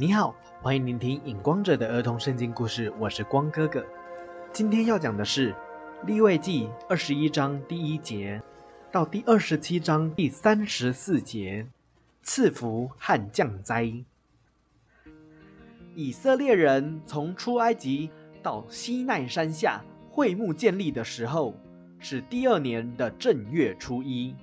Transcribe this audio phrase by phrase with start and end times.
[0.00, 0.32] 你好，
[0.62, 3.84] 欢迎聆听影光者的儿童圣经故事，我是光哥哥。
[4.52, 5.52] 今天要讲的是
[6.06, 8.40] 立位记二十一章第一节
[8.92, 11.66] 到第二十七章第三十四节，
[12.22, 13.92] 赐福和降灾。
[15.96, 18.08] 以色列人从出埃及
[18.40, 21.56] 到西奈山下会幕建立的时候，
[21.98, 24.36] 是第二年的正月初一。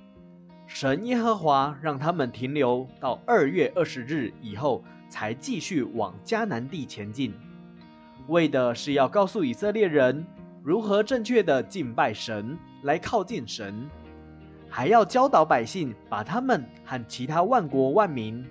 [0.66, 4.84] 神耶和华让他们停留到二月二十日以后。
[5.08, 7.32] 才继续往迦南地前进，
[8.28, 10.26] 为的是要告诉以色列人
[10.62, 13.88] 如何正确的敬拜神，来靠近神，
[14.68, 18.44] 还要教导百姓把他们和其他万国万民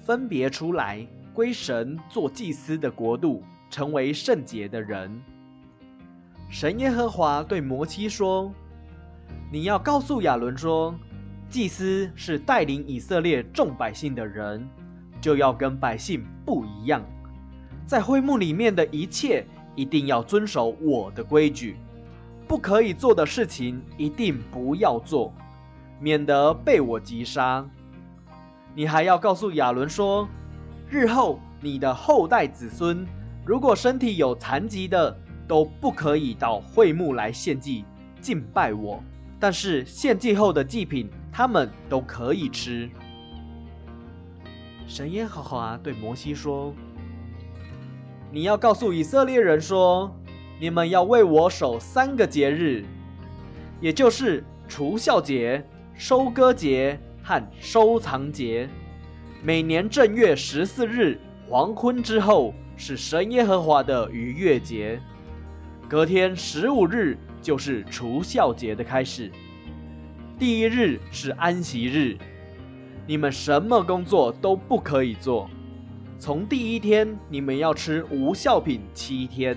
[0.00, 5.22] 分别出来，归神做祭司的国度，成为圣洁的人。
[6.50, 8.52] 神耶和华对摩西说
[9.50, 10.94] ：“你要告诉亚伦说，
[11.48, 14.68] 祭司是带领以色列众百姓的人。”
[15.24, 17.02] 就要跟百姓不一样，
[17.86, 19.42] 在会幕里面的一切
[19.74, 21.78] 一定要遵守我的规矩，
[22.46, 25.32] 不可以做的事情一定不要做，
[25.98, 27.66] 免得被我击杀。
[28.74, 30.28] 你还要告诉亚伦说，
[30.90, 33.06] 日后你的后代子孙，
[33.46, 35.16] 如果身体有残疾的，
[35.48, 37.86] 都不可以到会幕来献祭
[38.20, 39.02] 敬拜我，
[39.40, 42.90] 但是献祭后的祭品，他们都可以吃。
[44.86, 46.72] 神耶和华对摩西说
[48.30, 50.14] ：“你要告诉以色列人说，
[50.60, 52.84] 你们要为我守三个节日，
[53.80, 58.68] 也就是除孝节、收割节和收藏节。
[59.42, 61.18] 每年正月十四日
[61.48, 65.00] 黄昏之后是神耶和华的逾越节，
[65.88, 69.32] 隔天十五日就是除孝节的开始。
[70.38, 72.18] 第一日是安息日。”
[73.06, 75.48] 你们什么工作都不可以做。
[76.18, 79.56] 从第一天，你们要吃无效品七天。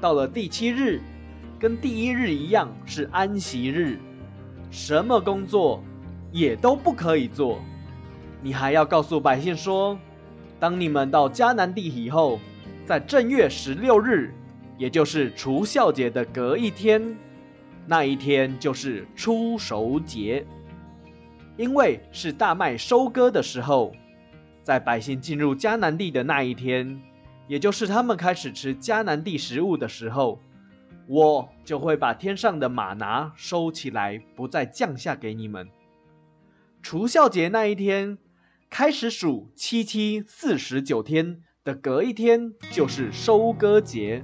[0.00, 1.00] 到了第七日，
[1.58, 3.98] 跟第一日一样是安息日，
[4.70, 5.82] 什么工作
[6.32, 7.60] 也都不可以做。
[8.42, 9.96] 你还要告诉百姓说：
[10.58, 12.40] 当你们到迦南地以后，
[12.84, 14.34] 在正月十六日，
[14.76, 17.16] 也就是除孝节的隔一天，
[17.86, 20.44] 那一天就是初熟节。
[21.58, 23.92] 因为是大麦收割的时候，
[24.62, 26.98] 在百姓进入迦南地的那一天，
[27.48, 30.38] 也就是他们开始吃迦南地食物的时候，
[31.08, 35.68] 我就会把天上的马拿收起来，不再降下给你们。
[36.80, 38.18] 除孝节那一天
[38.70, 44.22] 开始数七七四十九天的隔一天，就是收割节，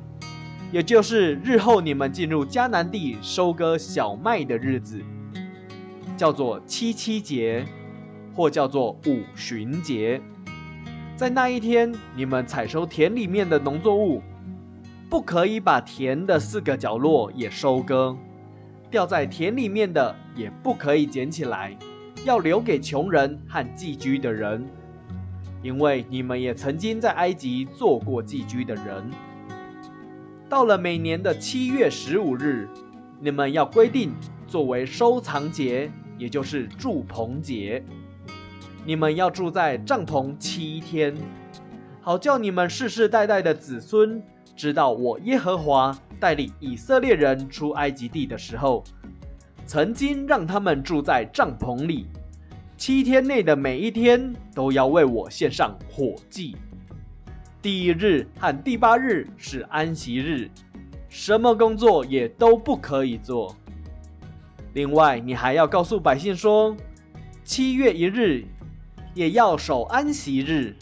[0.71, 5.03] 也就是日后你们进入迦南地收割小麦的日子。
[6.17, 7.65] 叫做七七节，
[8.33, 10.21] 或叫做五旬节，
[11.17, 14.23] 在那一天，你们采收田里面的农作物，
[15.11, 18.17] 不可以把田的四个角落也收割，
[18.91, 21.77] 掉在田里面的也不可以捡起来，
[22.25, 24.65] 要留给穷人和寄居的人，
[25.63, 29.11] 因为你们也曾经在埃及做过寄居的人。
[30.49, 32.69] 到了每年的七月十五日，
[33.21, 34.13] 你们要规定
[34.47, 35.91] 作为收藏节。
[36.19, 37.83] 也就是住棚节，
[38.85, 41.15] 你们要住在帐篷七天，
[42.01, 44.23] 好叫你们世世代代的子孙
[44.55, 48.85] 知道我耶和华带领以色列人出埃及地的时候，
[49.67, 52.07] 曾经让他们住在帐篷里。
[52.77, 56.57] 七天内的每一天都要为我献上火祭。
[57.63, 60.51] 第一日和第八日是安息日，
[61.09, 63.57] 什么工作也都不可以做。
[64.75, 66.77] 另外，你还要告诉百姓说，
[67.45, 68.45] 七月一日
[69.15, 70.75] 也要守安息日，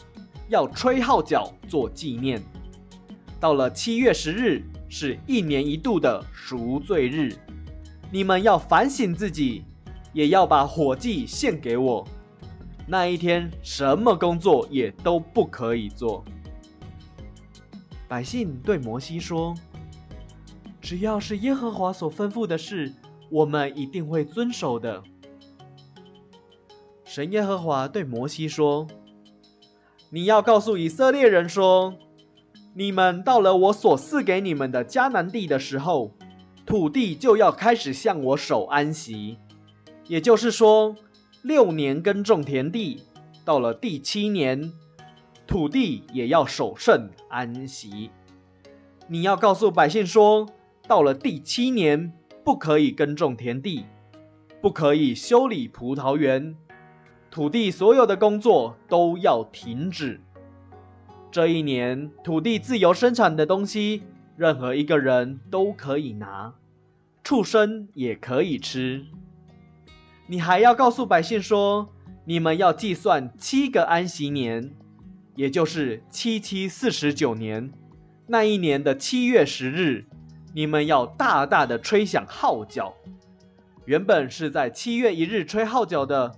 [0.48, 2.42] 要吹号角做纪念。
[3.38, 7.36] 到了七月十日，是一年一度的赎罪日，
[8.10, 9.62] 你们要反省自己，
[10.14, 12.06] 也要把火祭献给我。
[12.86, 16.24] 那一天，什么工作也都不可以做。
[18.08, 19.54] 百姓对摩西说
[20.80, 22.90] ：“只要是耶和华所吩咐的事。”
[23.32, 25.02] 我们一定会遵守的。
[27.02, 28.86] 神耶和华对摩西说
[30.12, 31.94] ：“你要告诉以色列人说，
[32.74, 36.12] 你们到了我所赐给你们的迦南地的时候，
[36.66, 39.38] 土地就要开始向我守安息。
[40.08, 40.94] 也就是说，
[41.40, 43.02] 六年耕种田地，
[43.46, 44.70] 到了第七年，
[45.46, 48.10] 土地也要守圣安息。
[49.08, 50.46] 你要告诉百姓说，
[50.86, 52.12] 到了第七年。”
[52.44, 53.86] 不可以耕种田地，
[54.60, 56.56] 不可以修理葡萄园，
[57.30, 60.20] 土地所有的工作都要停止。
[61.30, 64.02] 这一年土地自由生产的东西，
[64.36, 66.54] 任何一个人都可以拿，
[67.22, 69.06] 畜生也可以吃。
[70.26, 71.92] 你还要告诉百姓说，
[72.24, 74.72] 你们要计算七个安息年，
[75.36, 77.72] 也就是七七四十九年，
[78.26, 80.06] 那一年的七月十日，
[80.54, 82.94] 你们要大大的吹响号角。
[83.84, 86.32] 原本是在七月一日吹号角的，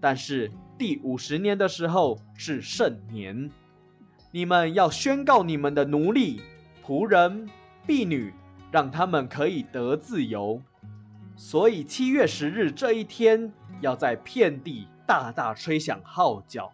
[0.00, 3.50] 但是第五十年的时候是圣年，
[4.30, 6.42] 你们要宣告你们的奴隶、
[6.84, 7.48] 仆人、
[7.86, 8.34] 婢女，
[8.70, 10.60] 让他们可以得自由。
[11.34, 16.70] 所以七月十日这一天，要在遍地大大吹响号角，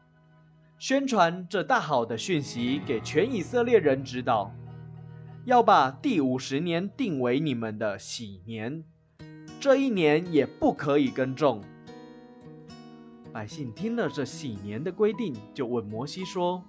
[0.78, 4.52] 宣传这大好的讯息给全以色列人知道，
[5.48, 8.84] 要把第五十年定为你们的喜年。
[9.58, 11.64] 这一年也不可以耕种。
[13.32, 16.62] 百姓听了这喜年的规定，就问摩西说：“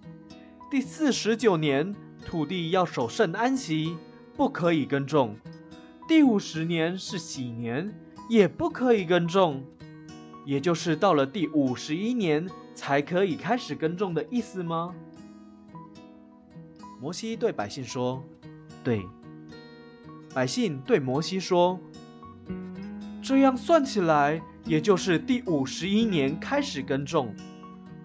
[0.72, 1.94] 第四十九年
[2.26, 3.98] 土地要守圣安息，
[4.38, 5.36] 不可以耕种；
[6.08, 7.94] 第五十年是喜年，
[8.30, 9.62] 也不可以耕种。
[10.46, 14.96] 也就是到了第五十一年才可以开始耕种的意思吗？”
[17.02, 18.24] 摩西对百姓说
[18.90, 19.08] ：“对。”
[20.34, 21.80] 百姓对摩西说。
[23.22, 27.36] 这样算起来，也就是第五十一年开始耕种，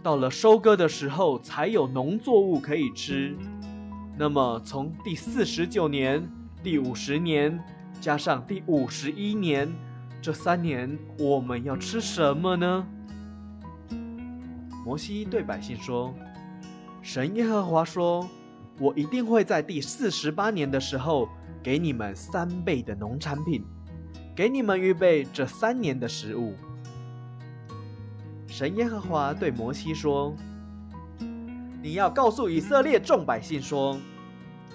[0.03, 3.35] 到了收割的时候才有农作物可以吃。
[4.19, 6.29] 那么从第四十九年、
[6.63, 7.59] 第五十年
[8.01, 9.73] 加上第五十一年，
[10.21, 12.87] 这三年我们要吃什么呢？
[14.85, 16.13] 摩西对百姓说
[17.01, 18.29] ：“神耶和华说，
[18.79, 21.29] 我一定会在第四十八年的时候
[21.63, 23.65] 给你们三倍的农产品。”
[24.37, 26.55] 给你们预备这三年的食物。
[28.49, 30.35] 神耶和华对摩西说
[31.81, 33.97] ：“你要告诉以色列众百姓说，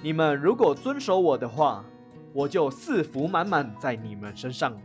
[0.01, 1.83] 你们如果遵守我的话，
[2.31, 4.77] 我就赐福满满在你们身上，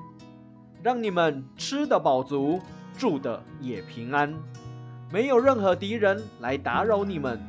[0.83, 2.59] 让你们吃的饱足，
[2.99, 4.35] 住的也平安，
[5.13, 7.41] 没有任何敌人来打扰你们，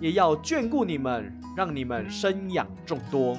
[0.00, 3.36] 也要眷顾你们，让你们生养众多。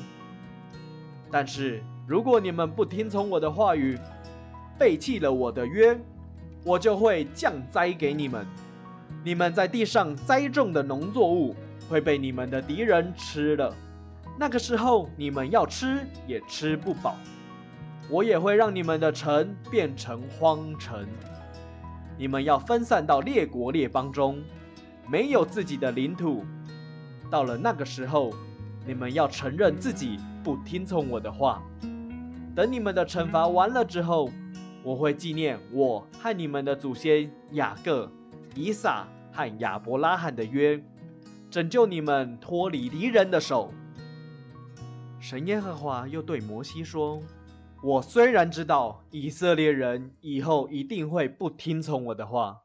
[1.32, 4.00] 但是。”如果你们不听从我的话语，
[4.80, 6.00] 背弃了我的约，
[6.64, 8.46] 我就会降灾给你们。
[9.26, 11.54] 你们在地上栽种的农作物
[11.90, 13.76] 会被你们的敌人吃了。
[14.40, 17.18] 那个时候，你们要吃也吃不饱。
[18.10, 21.06] 我也会让你们的城变成荒城。
[22.18, 24.42] 你们要分散到列国列邦中，
[25.10, 26.44] 没有自己的领土。
[27.30, 28.34] 到了那个时候，
[28.86, 31.62] 你们要承认自己不听从我的话。
[32.56, 34.30] 等你们的惩罚完了之后，
[34.84, 38.12] 我会纪念我和你们的祖先雅各、
[38.56, 40.82] 以撒和亚伯拉罕的约，
[41.50, 43.72] 拯救你们脱离敌人的手。
[45.20, 47.22] 神耶和华又对摩西说
[47.84, 52.62] ：“我虽然知道以色列人以后一定会不听从我的话，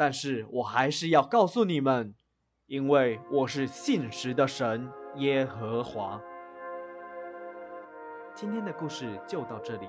[0.00, 2.14] 但是我还是要告诉你们，
[2.64, 6.18] 因为我是信实的神耶和华。”
[8.34, 9.86] 今天的故事就到这里，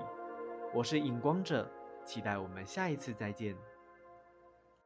[0.74, 1.66] 我是影光者，
[2.04, 3.56] 期待我们下一次再见。